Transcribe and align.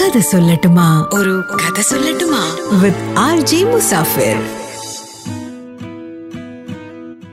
കഥ 0.00 0.18
സൊല്ലട്ടുമാ. 0.18 1.08
ഒരു 1.14 1.42
കഥ 1.54 1.80
സൊല്ലട്ടുമാ. 1.80 2.56
With 2.82 3.14
R 3.18 3.40
J 3.40 3.64
Musafir. 3.64 4.36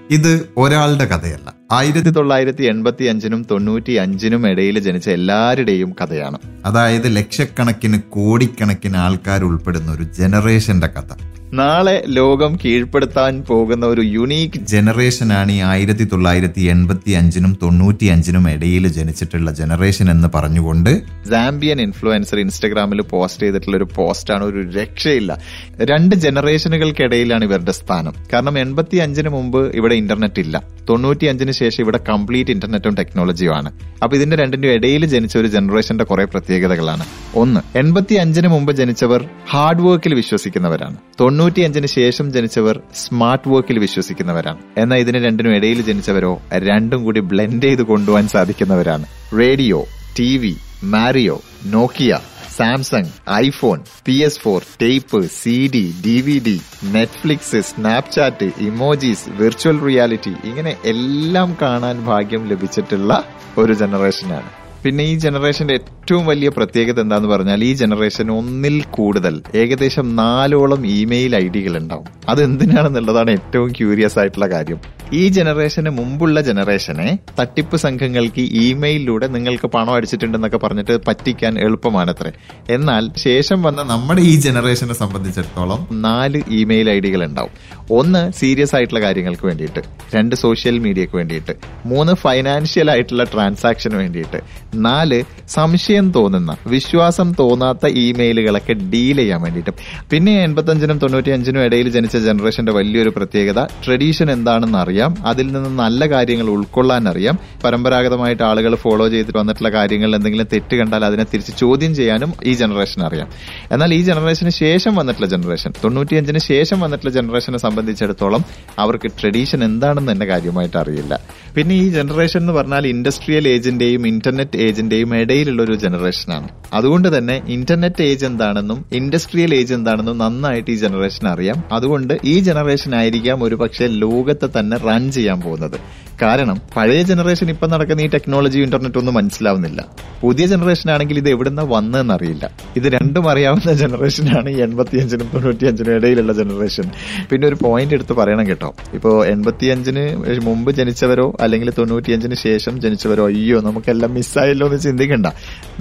ഇത് 0.10 0.50
ഒരാളുടെ 0.58 1.06
കഥയല്ല. 1.06 1.54
ആയിരത്തി 1.72 2.10
തൊള്ളായിരത്തി 2.10 2.64
എൺപത്തി 2.64 3.04
അഞ്ചിനും 3.04 3.46
തൊണ്ണൂറ്റി 3.52 3.92
അഞ്ചിനും 3.92 4.48
ഇടയിൽ 4.48 4.80
ജനിച്ച 4.80 5.10
എല്ലാവരുടെയും 5.10 5.96
കഥയാണ്. 6.02 6.38
അതായത് 6.66 7.16
ലക്ഷക്കണക്കിന് 7.16 8.02
കോടിക്കണക്കിന് 8.10 8.98
ആൾക്കാർ 8.98 9.44
ഉൾപ്പെടുന്ന 9.44 9.92
ഒരു 9.92 10.04
ജനറേഷന്റെ 10.04 10.88
കഥ. 10.88 11.35
നാളെ 11.58 11.96
ലോകം 12.10 12.52
കീഴ്പ്പെടുത്താൻ 12.64 13.34
പോകുന്ന 13.50 13.86
ഒരു 13.86 14.04
യുണീക്ക് 14.14 14.60
ജനറേഷനാണ് 14.72 15.52
ഈ 15.52 15.60
ആയിരത്തി 15.64 16.06
തൊള്ളായിരത്തി 16.12 16.62
എൺപത്തി 16.74 17.12
അഞ്ചിനും 17.12 17.52
തൊണ്ണൂറ്റി 17.64 18.06
അഞ്ചിനും 18.06 18.46
ഇടയിൽ 18.50 18.86
ജനിച്ചിട്ടുള്ള 18.98 19.52
ജനറേഷൻ 19.52 20.08
എന്ന് 20.10 20.30
പറഞ്ഞുകൊണ്ട് 20.36 20.90
സാംബിയൻ 21.30 21.80
ഇൻഫ്ലുവൻസർ 21.82 22.40
ഇൻസ്റ്റഗ്രാമിൽ 22.40 23.02
പോസ്റ്റ് 23.14 23.44
ചെയ്തിട്ടുള്ള 23.44 23.78
ഒരു 23.78 23.88
പോസ്റ്റാണ് 23.96 24.44
ഒരു 24.44 24.64
രക്ഷയില്ല. 24.80 25.32
രണ്ട് 25.82 26.16
ജനറേഷനുകൾക്കിടയിലാണ് 26.16 27.44
ഇവരുടെ 27.44 27.72
സ്ഥാനം. 27.72 28.14
കാരണം 28.34 28.60
എൺപത്തി 28.60 28.98
അഞ്ചിന് 28.98 29.30
മുമ്പ് 29.30 29.76
ഇവിടെ 29.76 29.96
ഇന്റർനെറ്റ് 29.96 30.40
ഇല്ല. 30.40 30.64
തൊണ്ണൂറ്റി 30.90 31.26
അഞ്ചിന് 31.26 31.52
ശേഷം 31.52 31.84
ഇവിടെ 31.84 32.00
കംപ്ലീറ്റ് 32.10 32.52
ഇന്റർനെറ്റും 32.52 32.96
ടെക്നോളജിയുമാണ് 32.96 33.72
അപ്പൊ 34.04 34.18
ഇതിന്റെ 34.18 34.36
രണ്ടിന്റെ 34.36 34.68
ഇടയിൽ 34.68 35.06
ജനിച്ച 35.06 35.38
ഒരു 35.38 35.48
ജനറേഷന്റെ 35.48 36.04
കുറെ 36.04 36.26
പ്രത്യേകതകളാണ്. 36.26 37.06
ഒന്ന് 37.36 37.78
എൺപത്തി 37.78 38.16
അഞ്ചിന് 38.16 38.48
മുമ്പ് 38.48 38.72
ജനിച്ചവർ 38.72 39.30
ഹാർഡ് 39.50 39.82
വർക്കിൽ 39.82 40.14
വിശ്വസിക്കുന്നവരാണ്. 40.14 40.98
തൊണ്ണൂറ്റി 41.20 41.62
അഞ്ചിന് 41.62 41.86
ശേഷം 41.86 42.34
ജനിച്ചവർ 42.34 42.80
സ്മാർട്ട് 42.96 43.50
വർക്കിൽ 43.50 43.80
വിശ്വസിക്കുന്നവരാണ്. 43.80 44.58
എന്നാൽ 44.78 44.98
ഇതിന് 44.98 45.26
രണ്ടിനും 45.26 45.56
ഇടയിൽ 45.56 45.82
ജനിച്ചവരോ 45.82 46.42
രണ്ടും 46.54 47.04
കൂടി 47.04 47.20
ബ്ലെൻഡ് 47.20 47.64
ചെയ്ത് 47.64 47.82
കൊണ്ടുപോകാൻ 47.82 48.28
സാധിക്കുന്നവരാണ്. 48.28 49.06
Radio 49.40 49.86
T 50.20 50.38
V 50.38 50.56
Mario 50.84 51.42
Nokia 51.66 52.20
Samsung 52.58 53.12
iPhone 53.38 53.80
P 54.06 54.16
S 54.28 54.40
four 54.40 54.60
tape 54.82 55.20
C 55.38 55.56
D 55.74 55.86
D 56.06 56.18
V 56.28 56.36
D 56.40 56.56
Netflix 56.92 57.62
Snapchat 57.70 58.50
emojis 58.68 59.32
virtual 59.40 59.80
reality 59.88 60.34
ഇങ്ങനെ 60.52 60.74
എല്ലാം 60.94 61.50
കാണാൻ 61.62 61.98
ഭാഗ്യം 62.12 62.46
ലഭിച്ചിട്ടുള്ള 62.52 63.12
ഒരു 63.58 63.74
ജനറേഷനാണ് 63.74 64.52
പിന്നെ 64.84 65.04
ഈ 65.04 65.14
ജനറേഷന്റെ 65.16 65.74
ഏറ്റവും 65.74 66.24
വലിയ 66.26 66.50
പ്രത്യേകത 66.50 67.00
എന്താന്ന് 67.00 67.30
പറഞ്ഞാൽ 67.30 67.62
ഈ 67.64 67.72
ജനറേഷൻ 67.74 68.28
ഒന്നിൽ 68.32 68.76
കൂടുതൽ 68.98 69.36
ഏകദേശം 69.62 70.08
നാലോളം 70.16 70.82
ഇമെയിൽ 70.98 71.36
ഐ 71.36 71.46
ഡികൾ 71.48 71.74
ഉണ്ടാവും. 71.82 72.08
അത് 72.30 72.42
എന്തിനാണെന്നുള്ളതാണ് 72.44 73.32
ഏറ്റവും 73.32 73.70
ക്യൂരിയസ് 73.80 74.20
ആയിട്ടുള്ള 74.20 74.48
കാര്യം. 74.48 74.80
ഈ 75.18 75.24
ജനറേഷന് 75.36 75.90
മുമ്പുള്ള 75.98 76.42
ജനറേഷനെ 76.48 77.08
തട്ടിപ്പ് 77.40 77.78
സംഘങ്ങൾക്ക് 77.78 78.44
ഇമെയിലിലൂടെ 78.64 79.28
നിങ്ങൾക്ക് 79.36 79.68
പണം 79.76 79.94
അടിച്ചിട്ടുണ്ടെന്നൊക്കെ 79.94 80.60
പറഞ്ഞിട്ട് 80.64 80.96
പറ്റിക്കാൻ 81.08 81.54
എളുപ്പമാണത്രേ. 81.66 82.32
എന്നാൽ 82.70 83.04
ശേഷം 83.26 83.60
വന്ന 83.68 83.82
നമ്മുടെ 83.92 84.22
ഈ 84.22 84.34
ജനറേഷനെ 84.46 84.96
സംബന്ധിച്ചിടത്തോളം 85.02 85.82
നാല് 86.06 86.42
ഇമെയിൽ 86.60 86.90
ഐ 86.90 86.98
ഡികൾ 87.06 87.24
ഉണ്ടാവും 87.28 87.54
ഒന്ന് 88.00 88.22
സീരിയസ് 88.40 88.76
ആയിട്ടുള്ള 88.76 89.02
കാര്യങ്ങൾക്ക് 89.02 89.46
വേണ്ടിയിട്ട് 89.48 89.82
രണ്ട് 90.16 90.36
സോഷ്യൽ 90.36 90.80
മീഡിയക്ക് 90.86 91.16
വേണ്ടിയിട്ട് 91.20 91.54
മൂന്ന് 91.92 92.14
ഫൈനാൻഷ്യൽ 92.24 92.90
ആയിട്ടുള്ള 92.92 93.24
ട്രാൻസാക്ഷന് 93.34 93.98
വേണ്ടിയിട്ട് 94.02 94.40
നാല് 94.88 95.20
സംശയം 95.58 96.12
തോന്നുന്ന 96.18 96.52
വിശ്വാസം 96.68 97.28
തോന്നാത്ത 97.40 97.86
ഇമെയിലുകളൊക്കെ 98.06 98.74
ഡീൽ 98.94 99.18
ചെയ്യാൻ 99.18 99.42
വേണ്ടിയിട്ട്. 99.42 99.74
പിന്നെ 100.12 100.34
എൺപത്തഞ്ചിനും 100.44 100.98
തൊണ്ണൂറ്റി 100.98 101.32
അഞ്ചിനും 101.38 101.64
ഇടയിൽ 101.66 101.90
ജനിച്ച 101.90 102.18
ജനറേഷന്റെ 102.28 102.72
വലിയൊരു 102.72 103.14
പ്രത്യേകത 103.18 103.60
ട്രഡീഷൻ 103.86 104.28
എന്താണെന്ന് 104.32 104.78
അറിയാം 104.78 105.05
അതിൽ 105.26 105.48
നിന്ന് 105.52 105.70
നല്ല 105.84 106.06
കാര്യങ്ങൾ 106.06 106.50
ഉൾക്കൊള്ളാൻ 106.50 107.10
അറിയാം 107.10 107.40
പരമ്പരാഗതമായിട്ട് 107.64 108.44
ആളുകൾ 108.44 108.76
ഫോളോ 108.76 109.08
ചെയ്തിട്ട് 109.08 109.38
വന്നിട്ടുള്ള 109.40 109.70
കാര്യങ്ങളിൽ 109.70 110.16
എന്തെങ്കിലും 110.16 110.48
തെറ്റ് 110.54 110.76
കണ്ടാൽ 110.76 111.06
അതിനെ 111.06 111.24
തിരിച്ച് 111.24 111.54
ചോദ്യം 111.64 111.96
ചെയ്യാനും 111.96 112.34
ഈ 112.44 112.54
ജനറേഷൻ 112.54 113.02
അറിയാം. 113.04 113.28
എന്നാൽ 113.72 113.94
ഈ 113.94 114.02
ജനറേഷന് 114.02 114.50
ശേഷം 114.50 114.96
വന്നിട്ടുള്ള 114.96 115.30
ജനറേഷൻ 115.36 115.74
തൊണ്ണൂറ്റിയഞ്ചിന് 115.84 116.40
ശേഷം 116.40 116.80
വന്നിട്ടുള്ള 116.80 117.14
ജനറേഷനെ 117.14 117.58
സംബന്ധിച്ചിടത്തോളം 117.58 118.44
അവർക്ക് 118.80 119.12
ട്രഡീഷൻ 119.22 119.64
എന്താണെന്ന് 119.64 120.12
തന്നെ 120.12 120.26
കാര്യമായിട്ട് 120.26 120.78
അറിയില്ല. 120.78 121.14
പിന്നെ 121.56 121.76
ഈ 121.76 121.90
ജനറേഷൻ 121.90 122.40
എന്ന് 122.40 122.54
പറഞ്ഞാൽ 122.54 122.88
ഇൻഡസ്ട്രിയൽ 122.88 123.48
ഏജിന്റെയും 123.48 124.08
ഇന്റർനെറ്റ് 124.08 124.58
ഏജിന്റെയും 124.58 125.12
ഇടയിലുള്ള 125.16 125.62
ഒരു 125.62 125.76
ജനറേഷനാണ് 125.76 126.48
അതുകൊണ്ട് 126.74 127.18
തന്നെ 127.18 127.42
ഇന്റർനെറ്റ് 127.48 128.04
ഏജ് 128.04 128.26
എന്താണെന്നും 128.26 128.86
ഇൻഡസ്ട്രിയൽ 129.00 129.56
ഏജ് 129.56 129.74
എന്താണെന്നും 129.74 130.18
നന്നായിട്ട് 130.18 130.72
ഈ 130.72 130.76
ജനറേഷൻ 130.76 131.28
അറിയാം. 131.28 131.58
അതുകൊണ്ട് 131.72 132.14
ഈ 132.24 132.40
ജനറേഷൻ 132.40 132.96
ആയിരിക്കാം 132.96 133.44
ഒരു 133.44 133.56
പക്ഷേ 133.56 133.88
ലോകത്തെ 133.88 134.48
തന്നെ 134.60 134.78
റൺ 134.88 135.12
ചെയ്യാൻ 135.12 135.42
പോകുന്നത്. 135.42 135.78
കാരണം 136.22 136.62
പഴയ 136.76 137.02
ജനറേഷൻ 137.04 137.50
ഇപ്പം 137.54 137.70
നടക്കുന്ന 137.70 138.02
ഈ 138.02 138.08
ടെക്നോളജി 138.08 138.60
ഇന്റർനെറ്റ് 138.60 138.98
ഒന്നും 138.98 139.14
മനസ്സിലാവുന്നില്ല. 139.14 139.86
പുതിയ 140.22 140.46
ജനറേഷൻ 140.48 140.92
ആണെങ്കിൽ 140.92 141.18
ഇത് 141.18 141.30
എവിടുന്ന 141.30 141.62
വന്നതെന്ന് 141.62 142.14
അറിയില്ല. 142.14 142.46
ഇത് 142.80 142.84
രണ്ടും 142.84 143.30
അറിയാവുന്ന 143.32 143.74
ജനറേഷനാണ് 143.74 144.50
ഈ 144.50 144.62
എൺപത്തിയഞ്ചിനും 144.62 145.28
തൊണ്ണൂറ്റിയഞ്ചിനും 145.34 145.96
ഇടയിലുള്ള 145.96 146.34
ജനറേഷൻ 146.34 146.92
പിന്നെ 147.32 147.48
ഒരു 147.48 147.58
പോയിന്റ് 147.64 147.94
എടുത്ത് 147.94 148.14
പറയണം 148.14 148.48
കേട്ടോ. 148.50 148.70
ഇപ്പോ 148.94 149.12
എൺപത്തിയഞ്ചിന് 149.26 150.06
മുമ്പ് 150.48 150.72
ജനിച്ചവരോ 150.80 151.28
അല്ലെങ്കിൽ 151.40 151.72
തൊണ്ണൂറ്റിയഞ്ചിന് 151.80 152.36
ശേഷം 152.46 152.82
ജനിച്ചവരോ 152.86 153.26
അയ്യോ 153.26 153.60
നമുക്കെല്ലാം 153.60 154.14
മിസ്സായല്ലോ 154.14 154.68
എന്ന് 154.68 154.80
ചിന്തിക്കണ്ട. 154.80 155.28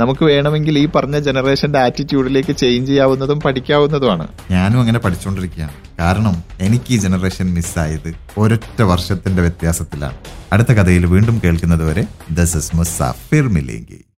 നമുക്ക് 0.02 0.24
വേണമെങ്കിൽ 0.24 0.78
ഈ 0.78 0.86
പറഞ്ഞ 0.96 1.18
ജനറേഷന്റെ 1.18 1.78
ആറ്റിറ്റ്യൂഡിലേക്ക് 1.78 2.56
ചേഞ്ച് 2.64 2.90
ചെയ്യാവുന്നതും 2.90 3.40
പഠിക്കാവുന്നതുമാണ്. 3.46 4.26
ഞാനും 4.50 4.80
അങ്ങനെ 4.80 4.98
പഠിച്ചുകൊണ്ടിരിക്കുകയാണ് 4.98 5.74
കാരണം 6.00 6.44
എനിക്ക് 6.60 6.84
ഈ 6.88 6.96
ജനറേഷൻ 6.96 7.54
മിസ്സായത് 7.54 8.14
ഒരൊറ്റ 8.38 8.82
വർഷത്തിന്റെ 8.82 9.42
വ്യത്യാസത്തിലാണ്. 9.42 10.14
അടുത്ത 10.52 10.68
കഥയിൽ 10.68 11.06
വീണ്ടും 11.06 11.40
കേൾക്കുന്നതുവരെ 11.44 12.06
ദസ് 12.30 12.56
ഇസ് 12.56 12.76
മുസാഫിർ 12.76 13.48
മിലേങ്കി 13.48 14.04